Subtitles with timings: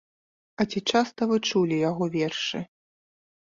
[0.63, 2.63] А ці часта вы чулі яго вершы?